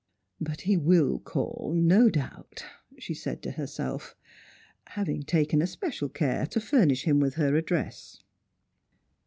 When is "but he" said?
0.51-0.77